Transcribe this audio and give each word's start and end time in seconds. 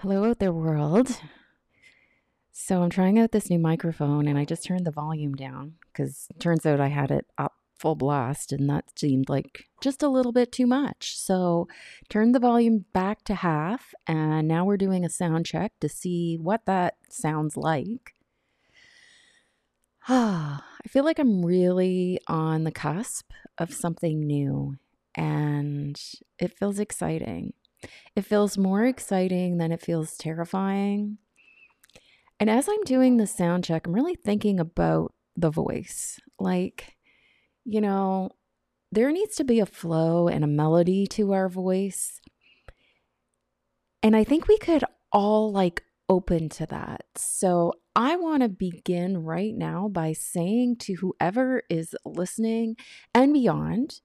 Hello 0.00 0.24
out 0.24 0.38
there, 0.38 0.50
world. 0.50 1.14
So 2.52 2.82
I'm 2.82 2.88
trying 2.88 3.18
out 3.18 3.32
this 3.32 3.50
new 3.50 3.58
microphone 3.58 4.26
and 4.28 4.38
I 4.38 4.46
just 4.46 4.64
turned 4.64 4.86
the 4.86 4.90
volume 4.90 5.34
down 5.34 5.74
because 5.92 6.28
turns 6.38 6.64
out 6.64 6.80
I 6.80 6.86
had 6.86 7.10
it 7.10 7.26
up 7.36 7.52
full 7.78 7.96
blast 7.96 8.50
and 8.50 8.66
that 8.70 8.98
seemed 8.98 9.28
like 9.28 9.66
just 9.82 10.02
a 10.02 10.08
little 10.08 10.32
bit 10.32 10.52
too 10.52 10.66
much. 10.66 11.18
So 11.18 11.68
turned 12.08 12.34
the 12.34 12.40
volume 12.40 12.86
back 12.94 13.24
to 13.24 13.34
half 13.34 13.92
and 14.06 14.48
now 14.48 14.64
we're 14.64 14.78
doing 14.78 15.04
a 15.04 15.10
sound 15.10 15.44
check 15.44 15.72
to 15.80 15.88
see 15.90 16.38
what 16.40 16.64
that 16.64 16.94
sounds 17.10 17.54
like. 17.54 18.14
Ah, 20.08 20.64
I 20.82 20.88
feel 20.88 21.04
like 21.04 21.18
I'm 21.18 21.44
really 21.44 22.18
on 22.26 22.64
the 22.64 22.72
cusp 22.72 23.32
of 23.58 23.74
something 23.74 24.26
new 24.26 24.78
and 25.14 26.00
it 26.38 26.56
feels 26.58 26.78
exciting. 26.78 27.52
It 28.16 28.22
feels 28.22 28.58
more 28.58 28.84
exciting 28.84 29.58
than 29.58 29.72
it 29.72 29.80
feels 29.80 30.16
terrifying. 30.16 31.18
And 32.38 32.48
as 32.48 32.68
I'm 32.68 32.82
doing 32.84 33.16
the 33.16 33.26
sound 33.26 33.64
check, 33.64 33.86
I'm 33.86 33.92
really 33.92 34.16
thinking 34.16 34.60
about 34.60 35.12
the 35.36 35.50
voice. 35.50 36.18
Like, 36.38 36.96
you 37.64 37.80
know, 37.80 38.30
there 38.92 39.12
needs 39.12 39.36
to 39.36 39.44
be 39.44 39.60
a 39.60 39.66
flow 39.66 40.28
and 40.28 40.42
a 40.42 40.48
melody 40.48 41.06
to 41.08 41.32
our 41.32 41.48
voice. 41.48 42.20
And 44.02 44.16
I 44.16 44.24
think 44.24 44.48
we 44.48 44.58
could 44.58 44.84
all 45.12 45.52
like 45.52 45.84
open 46.08 46.48
to 46.48 46.66
that. 46.66 47.04
So 47.16 47.74
I 47.94 48.16
want 48.16 48.42
to 48.42 48.48
begin 48.48 49.18
right 49.18 49.54
now 49.54 49.88
by 49.88 50.12
saying 50.12 50.76
to 50.80 50.94
whoever 50.94 51.62
is 51.68 51.94
listening 52.04 52.76
and 53.14 53.32
beyond, 53.32 54.00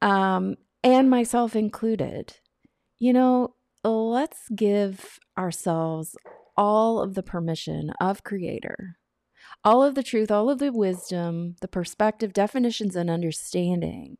um, 0.00 0.56
and 0.82 1.08
myself 1.08 1.54
included, 1.54 2.38
you 3.02 3.12
know, 3.12 3.52
let's 3.82 4.48
give 4.54 5.18
ourselves 5.36 6.16
all 6.56 7.00
of 7.00 7.14
the 7.14 7.22
permission 7.24 7.92
of 8.00 8.22
Creator, 8.22 8.96
all 9.64 9.82
of 9.82 9.96
the 9.96 10.04
truth, 10.04 10.30
all 10.30 10.48
of 10.48 10.60
the 10.60 10.70
wisdom, 10.70 11.56
the 11.60 11.66
perspective, 11.66 12.32
definitions, 12.32 12.94
and 12.94 13.10
understanding 13.10 14.18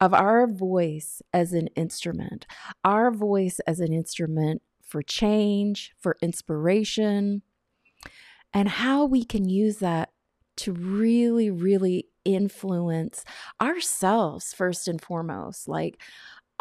of 0.00 0.14
our 0.14 0.46
voice 0.46 1.20
as 1.32 1.52
an 1.52 1.66
instrument, 1.74 2.46
our 2.84 3.10
voice 3.10 3.58
as 3.66 3.80
an 3.80 3.92
instrument 3.92 4.62
for 4.86 5.02
change, 5.02 5.92
for 5.98 6.16
inspiration, 6.22 7.42
and 8.54 8.68
how 8.68 9.04
we 9.04 9.24
can 9.24 9.48
use 9.48 9.78
that 9.78 10.10
to 10.58 10.72
really, 10.72 11.50
really 11.50 12.06
influence 12.24 13.24
ourselves 13.60 14.52
first 14.52 14.86
and 14.86 15.02
foremost. 15.02 15.66
Like, 15.66 16.00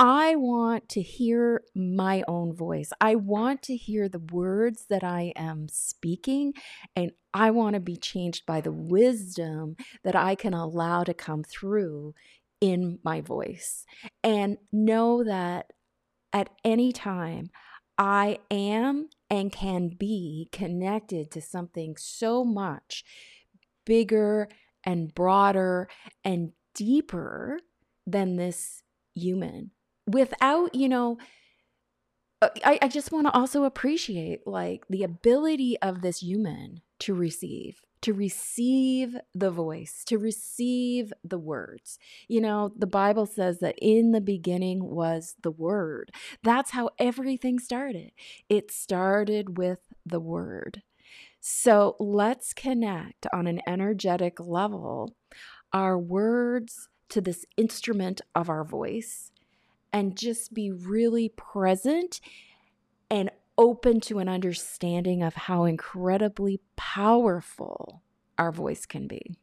I 0.03 0.35
want 0.35 0.89
to 0.89 1.01
hear 1.03 1.61
my 1.75 2.23
own 2.27 2.55
voice. 2.55 2.91
I 2.99 3.13
want 3.13 3.61
to 3.63 3.77
hear 3.77 4.09
the 4.09 4.17
words 4.17 4.87
that 4.89 5.03
I 5.03 5.31
am 5.35 5.67
speaking, 5.69 6.55
and 6.95 7.11
I 7.35 7.51
want 7.51 7.75
to 7.75 7.79
be 7.79 7.97
changed 7.97 8.47
by 8.47 8.61
the 8.61 8.71
wisdom 8.71 9.75
that 10.03 10.15
I 10.15 10.33
can 10.33 10.55
allow 10.55 11.03
to 11.03 11.13
come 11.13 11.43
through 11.43 12.15
in 12.59 12.97
my 13.03 13.21
voice. 13.21 13.85
And 14.23 14.57
know 14.71 15.23
that 15.23 15.67
at 16.33 16.49
any 16.65 16.91
time, 16.91 17.51
I 17.95 18.39
am 18.49 19.07
and 19.29 19.51
can 19.51 19.89
be 19.89 20.49
connected 20.51 21.29
to 21.29 21.41
something 21.41 21.95
so 21.95 22.43
much 22.43 23.03
bigger 23.85 24.49
and 24.83 25.13
broader 25.13 25.89
and 26.23 26.53
deeper 26.73 27.59
than 28.07 28.37
this 28.37 28.81
human 29.13 29.69
without, 30.07 30.73
you 30.75 30.89
know, 30.89 31.17
uh, 32.41 32.49
I, 32.63 32.79
I 32.81 32.87
just 32.87 33.11
want 33.11 33.27
to 33.27 33.33
also 33.33 33.63
appreciate 33.63 34.47
like 34.47 34.85
the 34.89 35.03
ability 35.03 35.77
of 35.81 36.01
this 36.01 36.21
human 36.21 36.81
to 36.99 37.13
receive, 37.13 37.81
to 38.01 38.13
receive 38.13 39.15
the 39.35 39.51
voice, 39.51 40.03
to 40.05 40.17
receive 40.17 41.13
the 41.23 41.37
words. 41.37 41.99
You 42.27 42.41
know, 42.41 42.73
the 42.75 42.87
Bible 42.87 43.25
says 43.25 43.59
that 43.59 43.75
in 43.79 44.11
the 44.11 44.21
beginning 44.21 44.83
was 44.83 45.35
the 45.41 45.51
word. 45.51 46.11
That's 46.43 46.71
how 46.71 46.89
everything 46.97 47.59
started. 47.59 48.11
It 48.49 48.71
started 48.71 49.57
with 49.57 49.79
the 50.05 50.19
word. 50.19 50.81
So 51.39 51.95
let's 51.99 52.53
connect 52.53 53.25
on 53.33 53.47
an 53.47 53.61
energetic 53.67 54.39
level 54.39 55.15
our 55.73 55.97
words 55.97 56.89
to 57.09 57.21
this 57.21 57.45
instrument 57.57 58.21
of 58.35 58.49
our 58.49 58.63
voice 58.63 59.31
and 59.93 60.17
just 60.17 60.53
be 60.53 60.71
really 60.71 61.29
present 61.29 62.21
and 63.09 63.29
open 63.57 63.99
to 64.01 64.19
an 64.19 64.29
understanding 64.29 65.21
of 65.21 65.35
how 65.35 65.65
incredibly 65.65 66.61
powerful 66.75 68.01
our 68.37 68.51
voice 68.51 68.85
can 68.85 69.07
be. 69.07 69.37